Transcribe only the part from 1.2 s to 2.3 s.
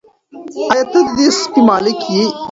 سپي مالیک یې؟